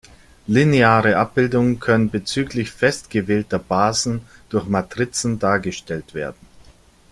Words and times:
Lineare 0.47 1.15
Abbildungen 1.17 1.79
können 1.79 2.09
bezüglich 2.09 2.71
fest 2.71 3.11
gewählter 3.11 3.59
Basen 3.59 4.21
durch 4.49 4.65
Matrizen 4.65 5.37
dargestellt 5.37 6.15
werden. 6.15 6.39